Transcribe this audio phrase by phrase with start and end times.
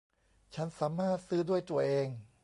[0.55, 2.07] ฉันสามารถซื้อด้วยตัวเอง